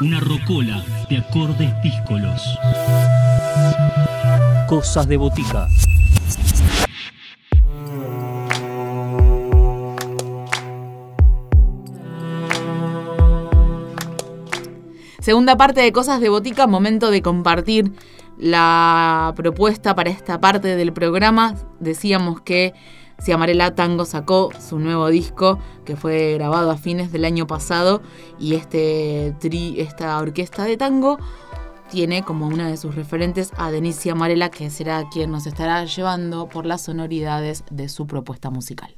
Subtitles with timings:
[0.00, 2.42] Una rocola de acordes díscolos.
[4.66, 5.68] Cosas de botica.
[15.20, 17.92] Segunda parte de Cosas de Botica, momento de compartir
[18.36, 21.54] la propuesta para esta parte del programa.
[21.78, 22.74] Decíamos que
[23.24, 28.02] si Amarela Tango sacó su nuevo disco que fue grabado a fines del año pasado
[28.38, 31.18] y este tri, esta orquesta de tango
[31.90, 36.50] tiene como una de sus referentes a Denise Amarela que será quien nos estará llevando
[36.50, 38.94] por las sonoridades de su propuesta musical.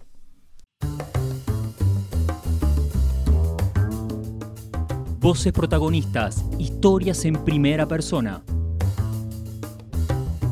[5.20, 8.42] Voces protagonistas, historias en primera persona.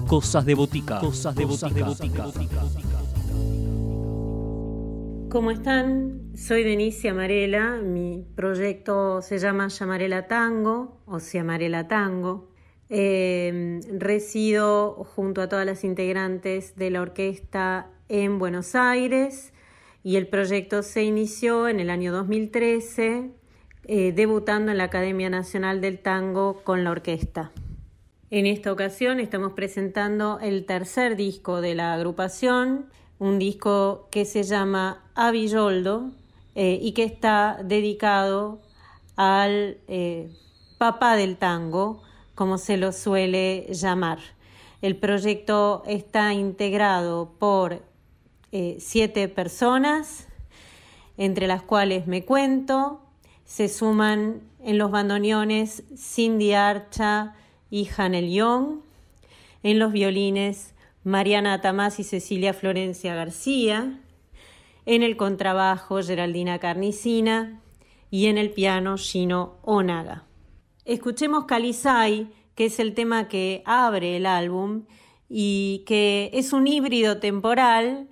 [0.07, 1.01] Cosas de botica.
[1.01, 2.84] Cosas de botica.
[5.35, 6.31] ¿Cómo están?
[6.37, 7.81] Soy Denise Amarela.
[7.83, 12.53] Mi proyecto se llama Llamarela Tango o Ciamarela Tango.
[12.89, 19.53] Eh, resido junto a todas las integrantes de la orquesta en Buenos Aires
[20.05, 23.33] y el proyecto se inició en el año 2013
[23.87, 27.51] eh, debutando en la Academia Nacional del Tango con la orquesta.
[28.31, 32.87] En esta ocasión estamos presentando el tercer disco de la agrupación,
[33.19, 36.11] un disco que se llama Avilloldo
[36.55, 38.61] eh, y que está dedicado
[39.17, 40.31] al eh,
[40.79, 42.03] papá del tango,
[42.35, 44.19] como se lo suele llamar.
[44.83, 47.83] El proyecto está integrado por
[48.79, 50.29] siete personas,
[51.17, 53.01] entre las cuales me cuento,
[53.45, 57.35] se suman en los bandoneones Cindy Archa
[57.71, 58.81] y Hanel Young,
[59.63, 60.74] en los violines
[61.05, 64.01] Mariana Tamás y Cecilia Florencia García,
[64.87, 67.61] en el contrabajo Geraldina Carnicina
[68.11, 70.25] y en el piano Gino Onaga.
[70.87, 74.85] Escuchemos Calizay, que es el tema que abre el álbum
[75.29, 78.09] y que es un híbrido temporal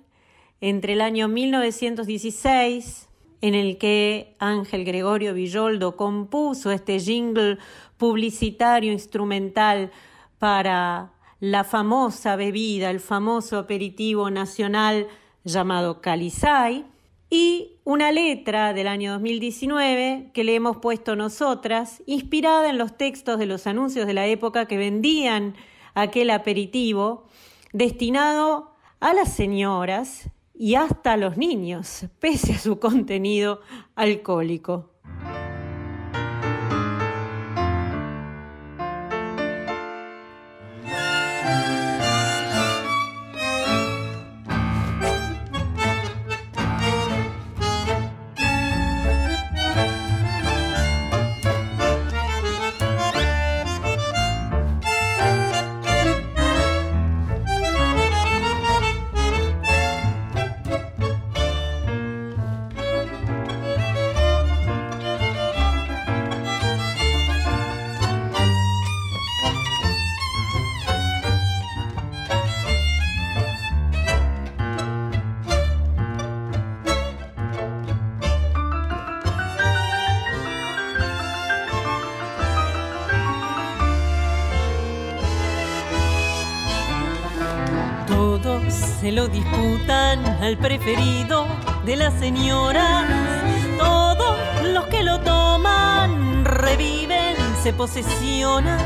[0.61, 3.09] entre el año 1916
[3.41, 7.57] en el que Ángel Gregorio Villoldo compuso este jingle
[7.97, 9.91] publicitario instrumental
[10.37, 11.12] para
[11.43, 15.07] la famosa bebida, el famoso aperitivo nacional
[15.43, 16.85] llamado Calizay,
[17.29, 23.39] y una letra del año 2019 que le hemos puesto nosotras, inspirada en los textos
[23.39, 25.55] de los anuncios de la época que vendían
[25.95, 27.27] aquel aperitivo,
[27.73, 28.71] destinado
[29.01, 33.59] a las señoras y hasta a los niños, pese a su contenido
[33.95, 34.93] alcohólico.
[89.03, 91.45] Se lo disputan al preferido
[91.85, 93.03] de las señoras.
[93.77, 98.79] Todos los que lo toman reviven, se posesionan,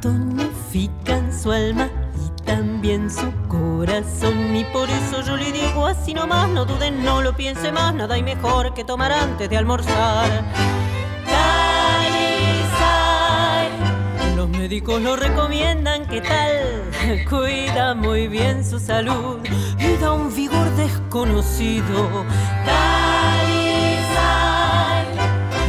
[0.00, 1.88] tonifican su alma
[2.24, 4.54] y también su corazón.
[4.54, 8.14] Y por eso yo le digo así nomás, no duden, no lo piense más, nada
[8.14, 10.44] hay mejor que tomar antes de almorzar.
[14.36, 16.67] Los médicos lo recomiendan, ¿qué tal?
[17.28, 19.38] Cuida muy bien su salud
[19.78, 22.26] y da un vigor desconocido.
[22.66, 23.46] Calizay.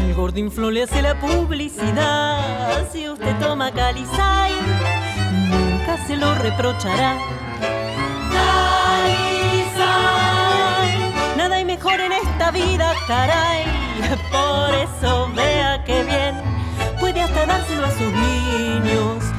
[0.06, 2.90] El gordinflo le hace la publicidad.
[2.92, 4.52] Si usted toma Calizay,
[5.50, 7.18] nunca se lo reprochará.
[8.34, 9.78] Calizay.
[11.38, 13.64] Nada hay mejor en esta vida, caray.
[14.31, 16.36] Por eso vea que bien
[17.00, 19.39] puede hasta dárselo a sus niños.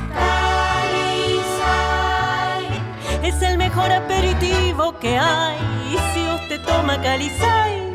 [3.22, 5.56] Es el mejor aperitivo que hay.
[5.90, 7.92] Y si usted toma Calizay,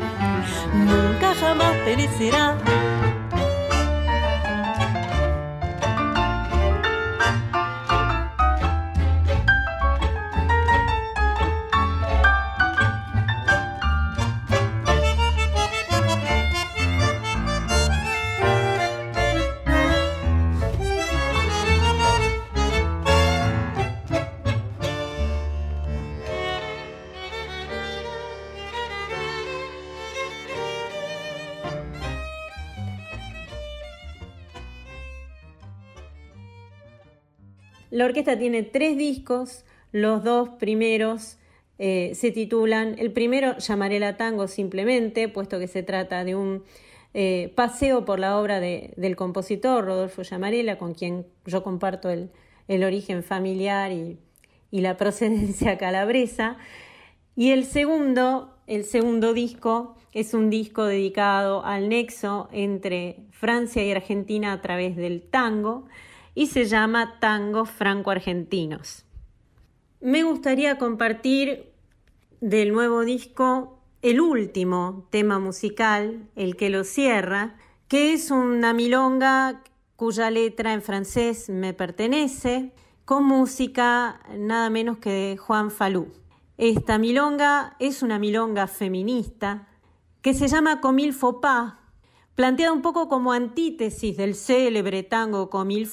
[0.74, 2.56] nunca jamás perecerá.
[37.96, 41.38] La orquesta tiene tres discos, los dos primeros
[41.78, 46.62] eh, se titulan, el primero llamaré la tango simplemente, puesto que se trata de un
[47.14, 52.28] eh, paseo por la obra del compositor Rodolfo Llamarela, con quien yo comparto el,
[52.68, 54.18] origen familiar y,
[54.70, 56.58] y, la procedencia calabresa.
[57.34, 63.90] Y el segundo, el segundo disco es un disco dedicado al nexo entre Francia y
[63.90, 65.86] Argentina a través del tango
[66.36, 69.06] y se llama Tango Franco-Argentinos.
[70.00, 71.72] Me gustaría compartir
[72.42, 77.56] del nuevo disco el último tema musical, el que lo cierra,
[77.88, 79.62] que es una milonga
[79.96, 82.74] cuya letra en francés me pertenece,
[83.06, 86.12] con música nada menos que de Juan Falú.
[86.58, 89.68] Esta milonga es una milonga feminista
[90.20, 91.40] que se llama Comil Faux
[92.36, 95.90] planteada un poco como antítesis del célebre tango Comil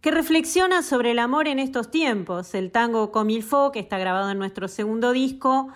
[0.00, 2.54] que reflexiona sobre el amor en estos tiempos.
[2.54, 5.68] El tango Comilfo, que está grabado en nuestro segundo disco,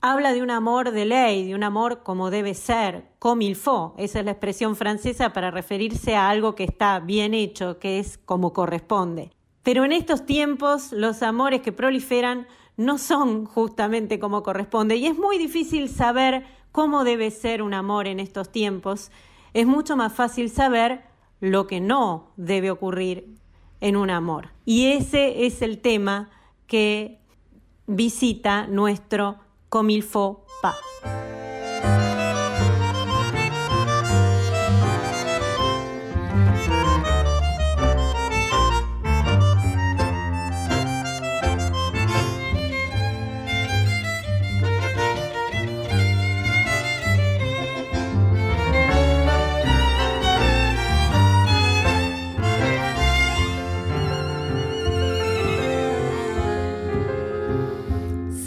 [0.00, 3.94] habla de un amor de ley, de un amor como debe ser, Comilfo.
[3.98, 8.18] Esa es la expresión francesa para referirse a algo que está bien hecho, que es
[8.18, 9.30] como corresponde.
[9.62, 15.16] Pero en estos tiempos los amores que proliferan no son justamente como corresponde y es
[15.16, 16.44] muy difícil saber
[16.76, 19.10] cómo debe ser un amor en estos tiempos.
[19.54, 21.04] Es mucho más fácil saber
[21.40, 23.38] lo que no debe ocurrir
[23.80, 24.50] en un amor.
[24.66, 26.28] Y ese es el tema
[26.66, 27.18] que
[27.86, 29.38] visita nuestro
[29.70, 30.74] Comilfo Pa.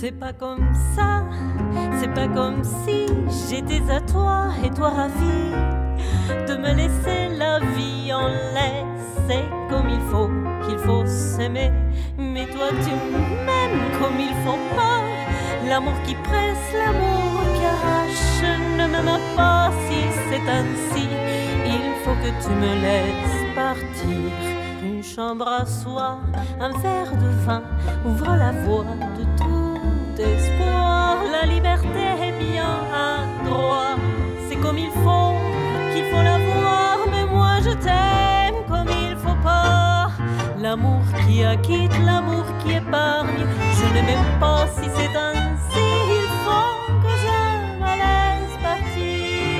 [0.10, 1.24] C'est pas comme ça,
[2.00, 3.06] c'est pas comme si
[3.48, 5.52] j'étais à toi et toi ravi
[6.48, 9.06] de me laisser la vie en laisse.
[9.28, 10.32] C'est comme il faut
[10.66, 11.72] qu'il faut s'aimer,
[12.18, 12.90] mais toi tu
[13.46, 15.04] m'aimes comme il faut pas.
[15.68, 21.08] L'amour qui presse, l'amour qui arrache, ne m'aime pas si c'est ainsi.
[21.68, 24.32] Il faut que tu me laisses partir.
[24.82, 26.18] Une chambre à soi,
[26.60, 27.62] un verre de vin,
[28.08, 28.86] ouvre la voie
[30.20, 33.96] espoir, la liberté est bien un droit.
[34.48, 35.34] C'est comme il faut
[35.94, 40.12] qu'il faut l'avoir, mais moi je t'aime comme il faut pas.
[40.60, 43.46] L'amour qui acquitte, l'amour qui épargne,
[43.78, 45.88] je ne même pas si c'est ainsi.
[46.20, 47.40] Il faut que je
[47.82, 49.60] me laisse partir.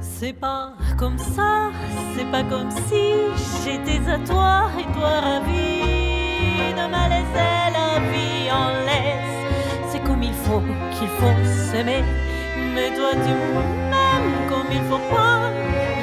[0.00, 1.70] C'est pas comme ça,
[2.16, 3.04] c'est pas comme si
[3.64, 5.93] j'étais à toi et toi ravi
[6.94, 9.38] me laisser la vie en laisse.
[9.90, 10.62] C'est comme il faut
[10.94, 11.38] qu'il faut
[11.70, 12.02] s'aimer.
[12.74, 13.32] Mais toi tu
[13.90, 15.40] m'aimes comme il faut pas.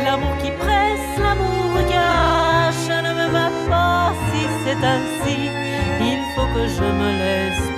[0.05, 5.39] L'amour qui presse, l'amour qui arrache, ne me va pas si c'est ainsi.
[6.11, 7.70] Il faut que je me laisse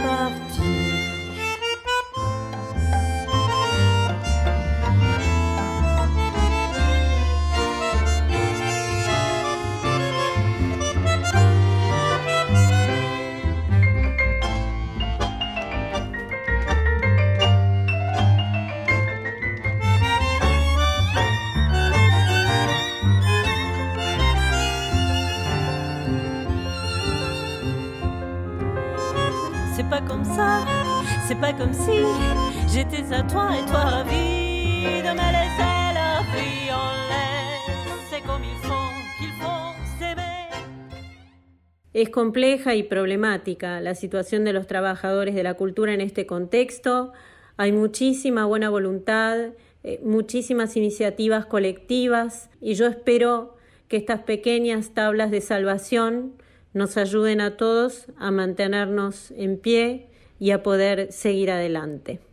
[41.94, 47.14] Es compleja y problemática la situación de los trabajadores de la cultura en este contexto.
[47.56, 49.52] Hay muchísima buena voluntad,
[49.84, 53.56] eh, muchísimas iniciativas colectivas y yo espero
[53.88, 56.34] que estas pequeñas tablas de salvación
[56.74, 60.08] nos ayuden a todos a mantenernos en pie
[60.40, 62.33] y a poder seguir adelante.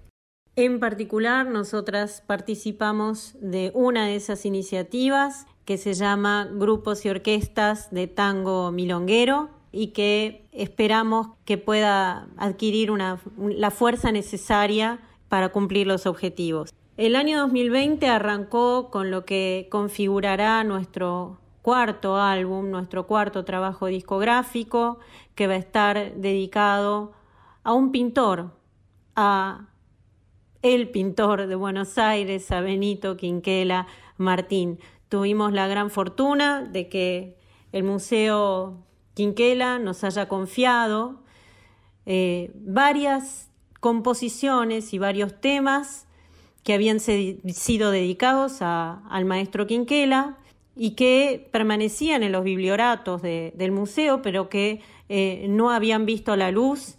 [0.57, 7.91] En particular, nosotras participamos de una de esas iniciativas que se llama Grupos y Orquestas
[7.93, 12.91] de Tango Milonguero y que esperamos que pueda adquirir
[13.39, 16.75] la fuerza necesaria para cumplir los objetivos.
[16.97, 24.99] El año 2020 arrancó con lo que configurará nuestro cuarto álbum, nuestro cuarto trabajo discográfico,
[25.35, 27.13] que va a estar dedicado
[27.63, 28.51] a un pintor,
[29.15, 29.69] a
[30.63, 33.87] el pintor de Buenos Aires, a Benito Quinquela
[34.19, 34.79] Martín.
[35.09, 37.37] tuvimos la gran fortuna de que
[37.73, 41.23] el Museo Quinquela nos haya confiado
[42.07, 43.51] eh, varias
[43.81, 46.07] composiciones y varios temas
[46.63, 50.37] que habían sido dedicados al maestro Quinquela
[50.77, 56.51] y que permanecían en los biblioratos del museo, pero que eh, no habían visto la
[56.51, 56.99] luz.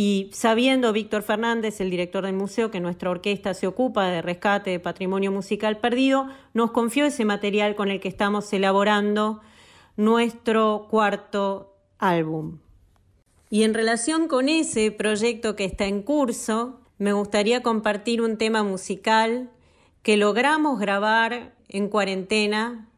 [0.00, 4.70] Y sabiendo Víctor Fernández, el director del museo, que nuestra orquesta se ocupa de rescate
[4.70, 9.40] de patrimonio musical perdido, nos confió ese material con el que estamos elaborando
[9.96, 12.60] nuestro cuarto álbum.
[13.50, 18.62] Y en relación con ese proyecto que está en curso, me gustaría compartir un tema
[18.62, 19.50] musical
[20.04, 22.88] que logramos grabar en cuarentena,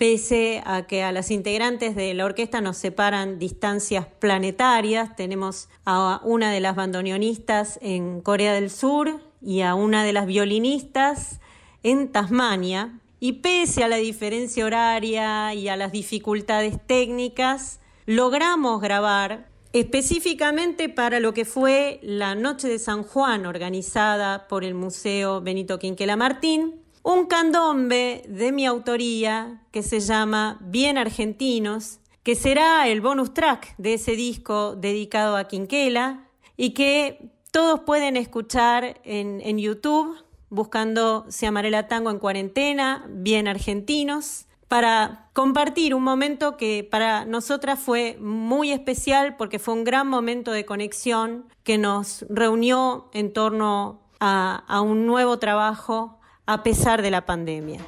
[0.00, 5.14] pese a que a las integrantes de la orquesta nos separan distancias planetarias.
[5.14, 10.24] Tenemos a una de las bandoneonistas en Corea del Sur y a una de las
[10.24, 11.38] violinistas
[11.82, 12.98] en Tasmania.
[13.20, 21.20] Y pese a la diferencia horaria y a las dificultades técnicas, logramos grabar específicamente para
[21.20, 26.80] lo que fue la Noche de San Juan organizada por el Museo Benito Quinquela Martín,
[27.02, 33.74] un candombe de mi autoría que se llama Bien Argentinos, que será el bonus track
[33.78, 40.16] de ese disco dedicado a Quinquela y que todos pueden escuchar en, YouTube
[40.50, 47.76] buscando Se Amarela Tango en cuarentena, Bien Argentinos para compartir un momento que para nosotras
[47.76, 54.02] fue muy especial porque fue un gran momento de conexión que nos reunió en torno
[54.20, 56.19] a, un nuevo trabajo
[56.52, 57.78] a pesar de la pandemia.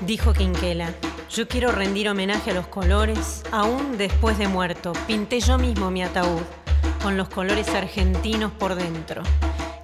[0.00, 0.92] Dijo Quinquela,
[1.30, 4.94] yo quiero rendir homenaje a los colores, aún después de muerto.
[5.06, 6.42] Pinté yo mismo mi ataúd,
[7.04, 9.22] con los colores argentinos por dentro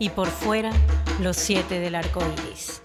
[0.01, 0.73] y por fuera
[1.21, 2.83] los siete del arco iris.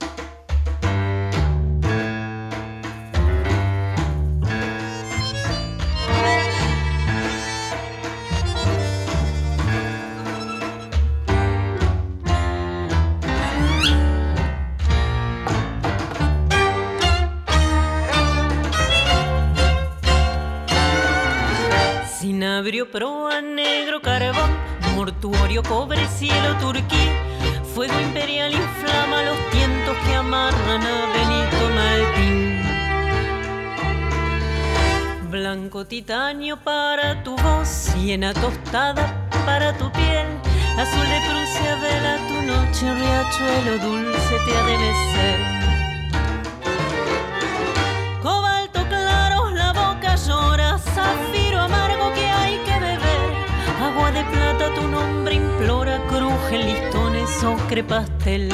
[22.93, 24.51] Proa, negro carbón,
[24.95, 27.09] mortuorio, cobre, cielo turquí.
[27.73, 32.61] Fuego imperial inflama los tientos que amarran a Benito Martín.
[35.31, 40.27] Blanco titanio para tu voz, siena tostada para tu piel.
[40.77, 45.62] Azul de Prusia vela tu noche, riachuelo dulce te ha de Cobalto
[55.63, 58.49] implora, cruje listones, ocre pastel.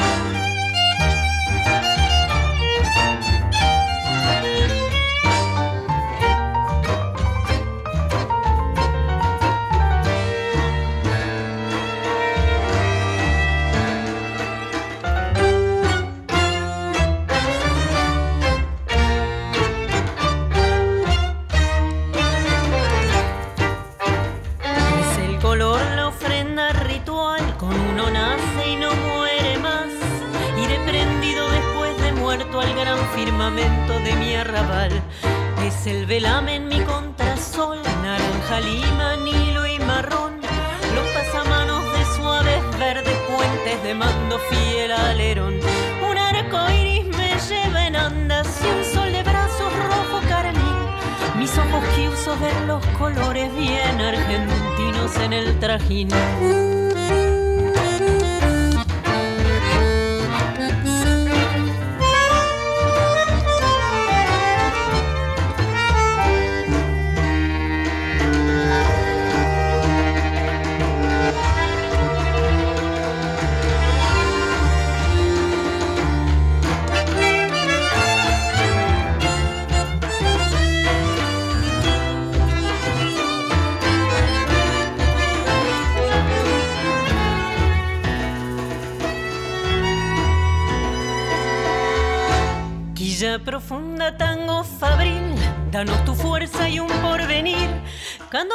[33.55, 34.91] De mi arrabal.
[35.65, 40.39] Es el velamen, mi contrasol, naranja, lima, nilo y marrón.
[40.93, 45.59] Los pasamanos de suaves verdes puentes de mando fiel alerón.
[46.09, 50.77] Un arco iris me lleva en andas y un sol de brazos rojo carmín.
[51.39, 56.09] Mis ojos que uso ver los colores bien argentinos en el trajín.
[94.17, 95.35] Tango fabril,
[95.71, 97.69] danos tu fuerza y un porvenir,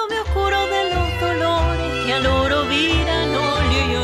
[0.08, 3.96] me oscuro de los dolores que al oro viran olio y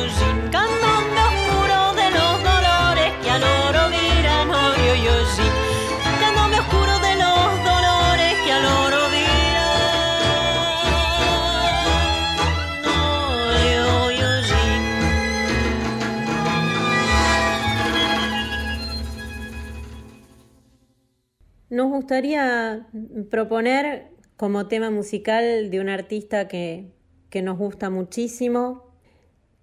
[21.70, 22.86] nos gustaría
[23.30, 26.90] proponer como tema musical de un artista que,
[27.30, 28.92] que nos gusta muchísimo,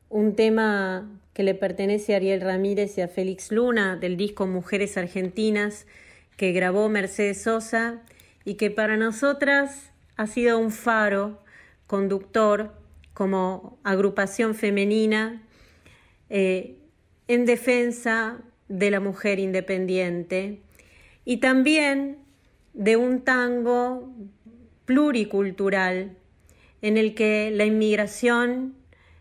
[0.09, 4.97] un tema que le pertenece a Ariel Ramírez y a Félix Luna del disco Mujeres
[4.97, 5.85] Argentinas
[6.37, 8.01] que grabó Mercedes Sosa
[8.45, 11.43] y que para nosotras ha sido un faro
[11.87, 12.73] conductor
[13.13, 15.43] como agrupación femenina
[16.29, 16.77] eh,
[17.27, 20.61] en defensa de la mujer independiente
[21.27, 22.19] y también
[22.73, 24.13] de un tango
[24.85, 26.15] pluricultural
[26.81, 28.75] en el que la inmigración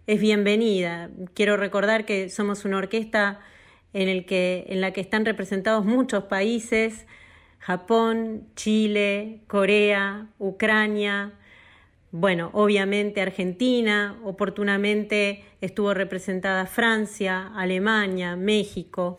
[0.07, 1.11] es bienvenida.
[1.35, 3.41] Quiero recordar que somos una orquesta
[3.93, 7.09] en, el que, en la que están representados muchos países,
[7.59, 11.33] Japón, Chile, Corea, Ucrania,
[12.13, 19.19] bueno, obviamente Argentina, oportunamente estuvo representada Francia, Alemania, México,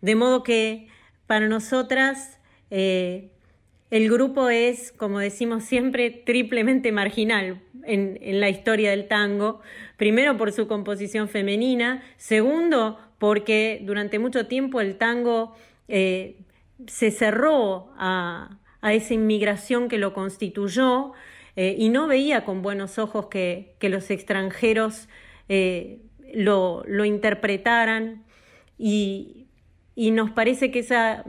[0.00, 0.88] de modo que
[1.26, 2.38] para nosotras
[2.70, 3.30] eh,
[3.90, 9.60] el grupo es, como decimos siempre, triplemente marginal en, la historia del tango.
[9.96, 15.54] Primero por su composición femenina, segundo porque durante mucho tiempo el tango
[15.86, 16.38] eh,
[16.86, 21.12] se cerró a, esa inmigración que lo constituyó
[21.56, 25.08] eh, y no veía con buenos ojos que, los extranjeros
[25.48, 26.00] eh,
[26.34, 28.24] lo, interpretaran
[28.76, 29.43] y,
[29.94, 31.24] y, nos parece que esa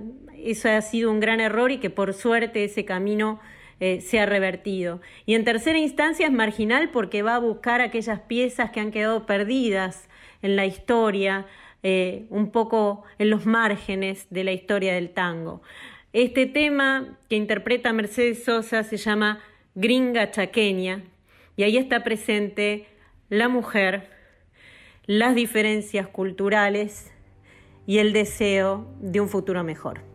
[0.46, 3.40] eso ha sido un gran error y que por suerte ese camino
[3.80, 5.02] eh, se ha revertido.
[5.26, 9.26] Y en tercera instancia es marginal porque va a buscar aquellas piezas que han quedado
[9.26, 10.08] perdidas
[10.42, 11.48] en la historia,
[11.82, 15.62] eh, un poco en los márgenes de la historia del tango.
[16.14, 19.40] Este tema que interpreta Mercedes Sosa se llama
[19.74, 21.04] Gringa Chaqueña
[21.58, 22.86] y ahí está presente
[23.30, 24.10] la mujer,
[25.08, 27.12] las diferencias culturales
[27.86, 30.15] y el deseo de un futuro mejor.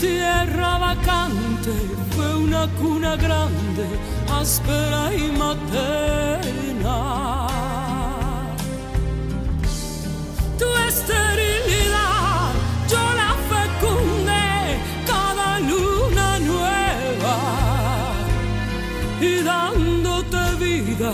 [0.00, 1.72] tierra vacante
[2.14, 3.86] fue una cuna grande,
[4.30, 6.96] áspera y materna.
[10.58, 12.52] Tu esterilidad
[12.88, 17.36] yo la fecundé cada luna nueva
[19.20, 21.12] y dándote vida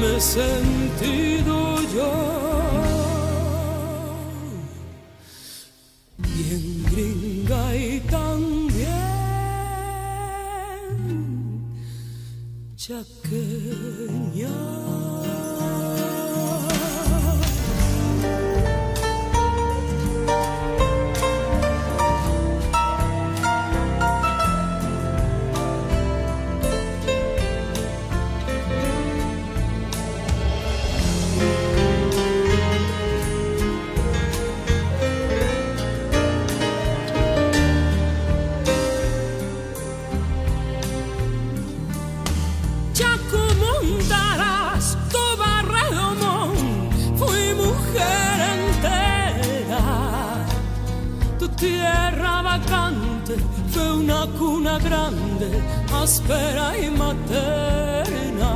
[0.00, 2.97] me he sentido yo.
[12.88, 14.48] 시작 그녀
[51.58, 51.98] chaqueña.
[54.78, 58.52] grande, áspera y materna.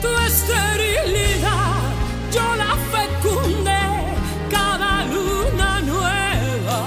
[0.00, 1.74] Tu esterilidad
[2.32, 3.84] yo la fecundé
[4.50, 6.80] cada luna nueva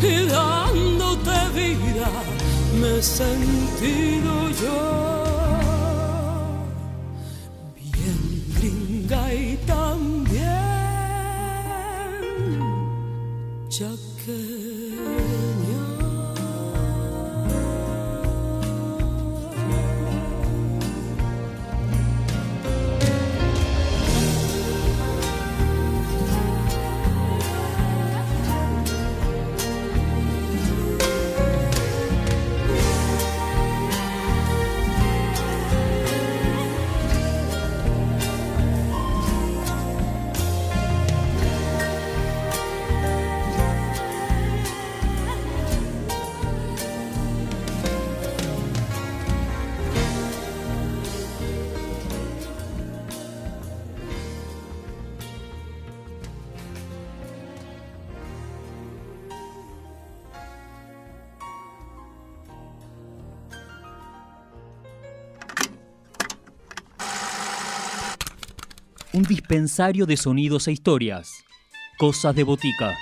[0.00, 2.10] y dándote vida
[2.80, 5.07] me he sentido yo.
[69.18, 71.28] Un dispensario de sonidos e historias.
[71.98, 72.94] Cosas de botica.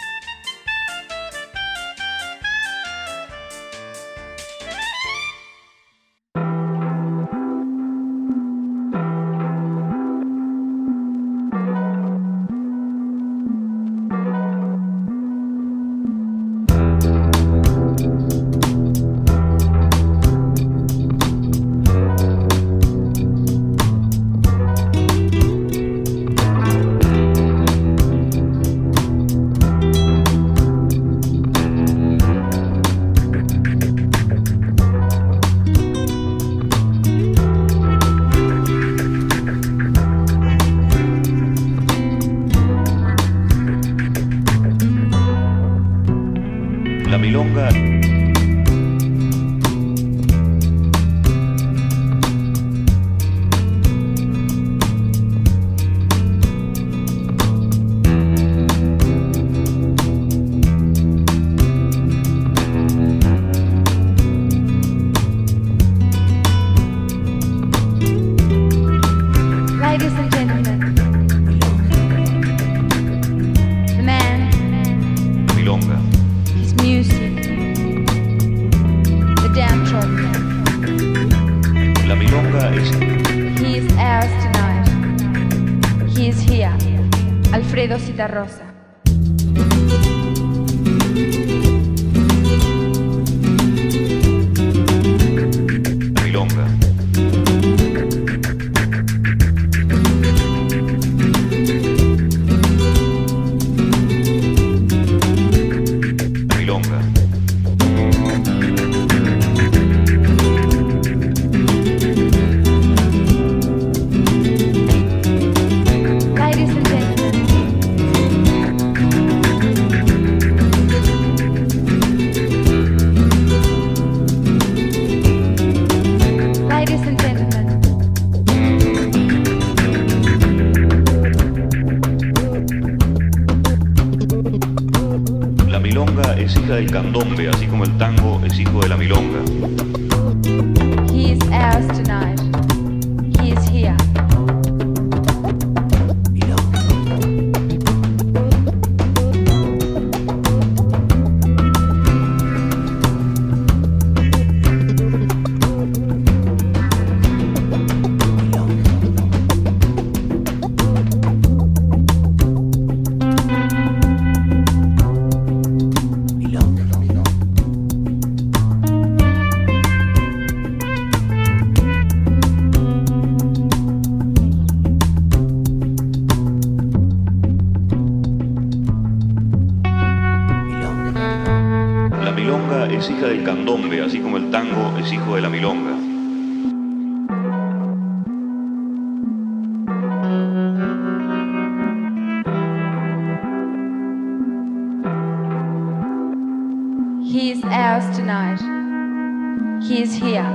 [200.06, 200.46] Is here.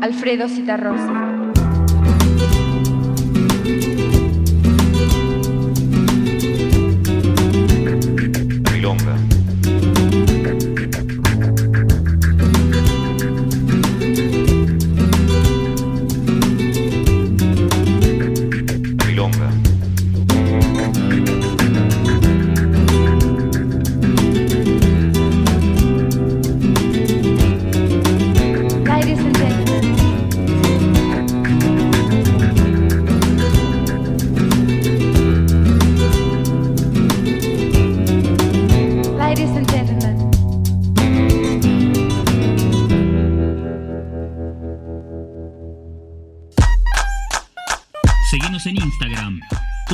[0.00, 1.41] Alfredo Citarrosa.